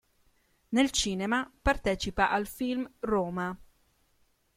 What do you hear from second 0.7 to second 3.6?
cinema partecipa al film "Roma".